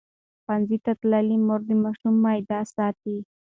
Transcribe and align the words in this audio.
ښوونځې 0.43 0.77
تللې 0.85 1.37
مور 1.45 1.61
د 1.69 1.71
ماشوم 1.83 2.15
معده 2.23 2.59
ساتي. 2.75 3.17